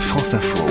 [0.00, 0.64] France Info.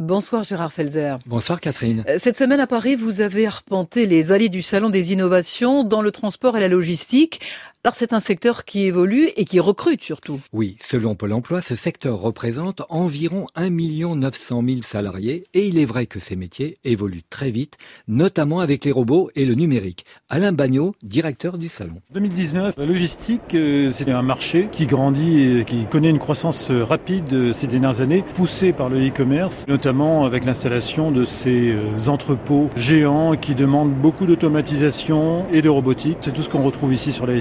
[0.00, 1.16] Bonsoir Gérard Felzer.
[1.26, 2.04] Bonsoir Catherine.
[2.08, 6.02] Euh, cette semaine à Paris, vous avez arpenté les allées du Salon des innovations dans
[6.02, 7.40] le transport et la logistique.
[7.84, 10.40] Alors c'est un secteur qui évolue et qui recrute surtout.
[10.52, 15.84] Oui, selon Pôle Emploi, ce secteur représente environ 1 900 000 salariés et il est
[15.84, 17.76] vrai que ces métiers évoluent très vite,
[18.08, 20.06] notamment avec les robots et le numérique.
[20.28, 22.02] Alain Bagnot, directeur du salon.
[22.14, 26.82] 2019, la logistique, euh, c'est un marché qui grandit et qui connaît une croissance euh,
[26.82, 32.70] rapide ces dernières années, poussé par le e-commerce, notamment avec l'installation de ces euh, entrepôts
[32.74, 36.18] géants qui demandent beaucoup d'automatisation et de robotique.
[36.22, 37.34] C'est tout ce qu'on retrouve ici sur la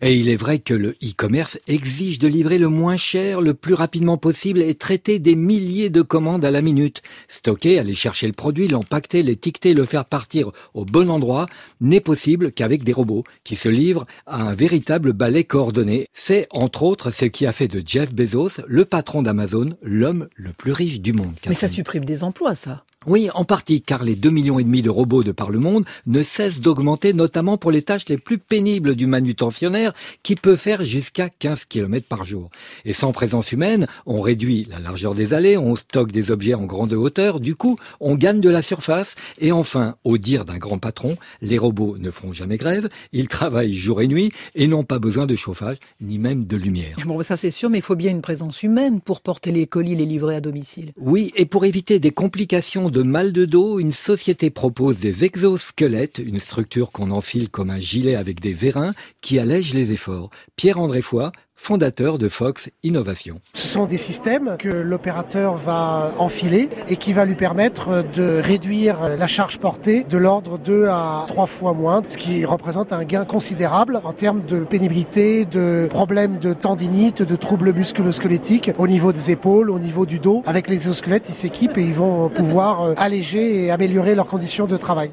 [0.00, 3.74] Et il est vrai que le e-commerce exige de livrer le moins cher, le plus
[3.74, 7.02] rapidement possible et traiter des milliers de commandes à la minute.
[7.28, 11.46] Stocker, aller chercher le produit, l'empacter, l'étiqueter, le faire partir au bon endroit
[11.80, 16.08] n'est possible qu'avec des robots qui se livrent à un véritable balai coordonné.
[16.12, 20.52] C'est entre autres ce qui a fait de Jeff Bezos, le patron d'Amazon, l'homme le
[20.52, 21.34] plus riche du monde.
[21.46, 22.84] Mais ça supprime des emplois, ça.
[23.06, 25.84] Oui, en partie, car les 2 millions et demi de robots de par le monde
[26.06, 30.84] ne cessent d'augmenter, notamment pour les tâches les plus pénibles du manutentionnaire, qui peut faire
[30.84, 32.50] jusqu'à 15 km par jour.
[32.84, 36.64] Et sans présence humaine, on réduit la largeur des allées, on stocke des objets en
[36.64, 39.16] grande hauteur, du coup, on gagne de la surface.
[39.38, 43.74] Et enfin, au dire d'un grand patron, les robots ne feront jamais grève, ils travaillent
[43.74, 46.96] jour et nuit et n'ont pas besoin de chauffage, ni même de lumière.
[47.04, 49.94] Bon, ça c'est sûr, mais il faut bien une présence humaine pour porter les colis,
[49.94, 50.92] les livrer à domicile.
[50.96, 56.22] Oui, et pour éviter des complications de mal de dos, une société propose des exosquelettes,
[56.24, 60.30] une structure qu'on enfile comme un gilet avec des vérins qui allègent les efforts.
[60.54, 63.40] Pierre-André Foy, fondateur de Fox Innovation.
[63.54, 69.16] Ce sont des systèmes que l'opérateur va enfiler et qui va lui permettre de réduire
[69.16, 73.24] la charge portée de l'ordre 2 à 3 fois moins, ce qui représente un gain
[73.24, 79.30] considérable en termes de pénibilité, de problèmes de tendinite, de troubles musculo-squelettiques au niveau des
[79.30, 80.42] épaules, au niveau du dos.
[80.46, 85.10] Avec l'exosquelette, ils s'équipent et ils vont pouvoir alléger et améliorer leurs conditions de travail.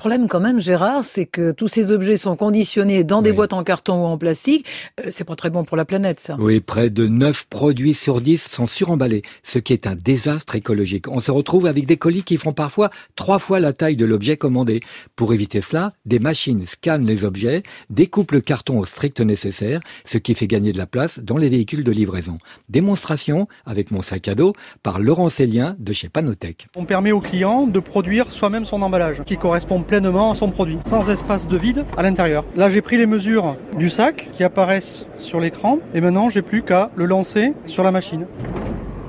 [0.00, 3.62] Problème quand même, Gérard, c'est que tous ces objets sont conditionnés dans des boîtes en
[3.62, 4.64] carton ou en plastique.
[4.98, 6.36] Euh, c'est pas très bon pour la planète, ça.
[6.38, 11.06] Oui, près de 9 produits sur 10 sont suremballés, ce qui est un désastre écologique.
[11.06, 14.38] On se retrouve avec des colis qui font parfois trois fois la taille de l'objet
[14.38, 14.80] commandé.
[15.16, 20.16] Pour éviter cela, des machines scannent les objets, découpent le carton au strict nécessaire, ce
[20.16, 22.38] qui fait gagner de la place dans les véhicules de livraison.
[22.70, 26.68] Démonstration avec mon sac à dos par Laurent Célien de chez Panotech.
[26.74, 31.10] On permet au client de produire soi-même son emballage qui correspond pleinement son produit, sans
[31.10, 32.44] espace de vide à l'intérieur.
[32.54, 36.62] Là, j'ai pris les mesures du sac qui apparaissent sur l'écran et maintenant, j'ai plus
[36.62, 38.26] qu'à le lancer sur la machine.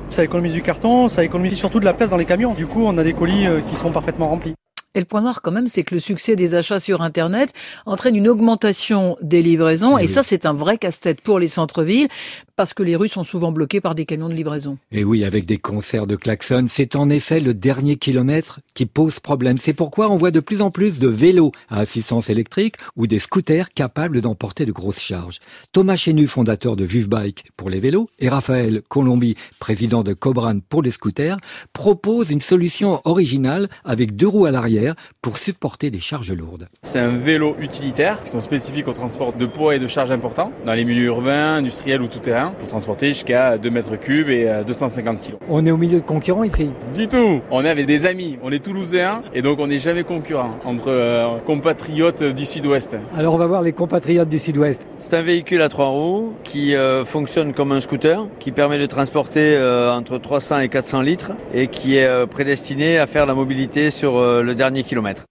[0.10, 2.56] Ça économise du carton, ça économise surtout de la place dans les camions.
[2.56, 4.56] Du coup, on a des colis euh, qui sont parfaitement remplis.
[4.94, 7.54] Et le point noir quand même, c'est que le succès des achats sur Internet
[7.86, 9.98] entraîne une augmentation des livraisons.
[9.98, 12.10] Et, ça, c'est un vrai casse-tête pour les centres-villes,
[12.58, 14.78] parce que les rues sont souvent bloquées par des camions de livraison.
[14.92, 19.22] Et oui, avec des concerts de klaxons, c'est en effet le dernier kilomètre qui pose
[19.22, 19.58] problème.
[19.58, 23.20] C'est pourquoi on voit de plus en plus de vélos à assistance électrique ou des
[23.20, 25.40] scooters capables d'emporter de grosses charges.
[25.72, 30.84] Thomas Chenu, fondateur de Vivbike pour les vélos, et Raphaël Colombi, président de Cobran pour
[30.84, 31.38] les scooters,
[31.72, 34.81] proposent une solution originale avec deux roues à l'arrière
[35.22, 36.68] pour supporter des charges lourdes.
[36.82, 40.52] C'est un vélo utilitaire qui sont spécifiques au transport de poids et de charges importants
[40.66, 44.64] dans les milieux urbains, industriels ou tout terrain pour transporter jusqu'à 2 mètres cubes et
[44.66, 45.36] 250 kg.
[45.50, 48.52] On est au milieu de concurrents ici Du tout On est avec des amis, on
[48.52, 52.96] est toulousains et donc on n'est jamais concurrents entre euh, compatriotes du sud-ouest.
[53.18, 54.88] Alors on va voir les compatriotes du sud-ouest.
[55.00, 58.86] C'est un véhicule à trois roues qui euh, fonctionne comme un scooter, qui permet de
[58.86, 63.90] transporter euh, entre 300 et 400 litres et qui est prédestiné à faire la mobilité
[63.90, 64.71] sur le dernier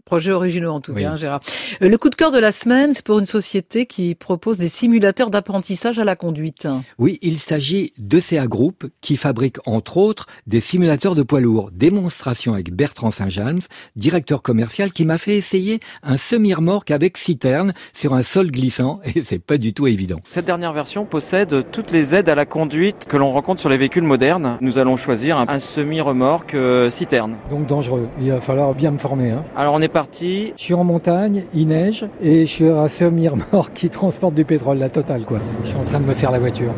[0.04, 1.40] Projet originaux en tout cas, hein, Gérard.
[1.82, 4.68] Euh, le coup de cœur de la semaine, c'est pour une société qui propose des
[4.68, 6.68] simulateurs d'apprentissage à la conduite.
[6.98, 11.70] Oui, il s'agit de CA Group qui fabrique entre autres des simulateurs de poids lourds.
[11.72, 13.60] Démonstration avec Bertrand Saint-James,
[13.96, 19.22] directeur commercial, qui m'a fait essayer un semi-remorque avec citerne sur un sol glissant et
[19.22, 20.20] c'est pas du tout évident.
[20.28, 23.78] Cette dernière version possède toutes les aides à la conduite que l'on rencontre sur les
[23.78, 24.58] véhicules modernes.
[24.60, 27.36] Nous allons choisir un semi-remorque euh, citerne.
[27.50, 28.08] Donc dangereux.
[28.20, 29.29] Il va falloir bien me former.
[29.30, 29.44] Hein.
[29.56, 30.52] Alors on est parti.
[30.56, 34.78] Je suis en montagne, il neige et je suis à semi-remorque qui transporte du pétrole,
[34.78, 35.38] la totale quoi.
[35.64, 36.72] Je suis en train de me faire la voiture.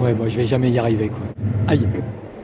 [0.00, 1.20] Ouais, bon, je vais jamais y arriver quoi.
[1.68, 1.86] Aïe.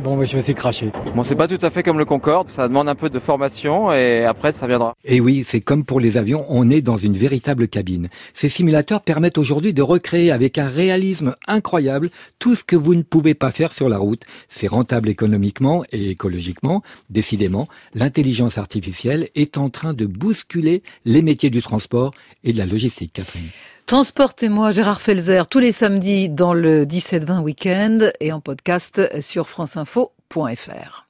[0.02, 0.90] Bon, moi, je vais essayer cracher.
[1.14, 2.48] Bon, c'est pas tout à fait comme le Concorde.
[2.48, 4.94] Ça demande un peu de formation et après, ça viendra.
[5.04, 6.46] Et oui, c'est comme pour les avions.
[6.48, 8.08] On est dans une véritable cabine.
[8.32, 12.08] Ces simulateurs permettent aujourd'hui de recréer avec un réalisme incroyable
[12.38, 14.22] tout ce que vous ne pouvez pas faire sur la route.
[14.48, 16.82] C'est rentable économiquement et écologiquement.
[17.10, 22.64] Décidément, l'intelligence artificielle est en train de bousculer les métiers du transport et de la
[22.64, 23.50] logistique, Catherine.
[23.90, 31.08] Transportez-moi Gérard Felzer tous les samedis dans le 17-20 week-end et en podcast sur franceinfo.fr.